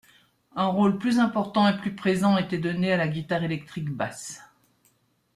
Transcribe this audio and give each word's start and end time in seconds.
Un 0.55 0.65
rôle 0.65 0.97
plus 0.97 1.19
important 1.19 1.67
et 1.67 1.77
plus 1.77 1.93
présent 1.93 2.35
était 2.39 2.57
donné 2.57 2.91
à 2.91 2.97
la 2.97 3.07
guitare 3.07 3.43
électrique 3.43 3.91
basse. 3.91 4.41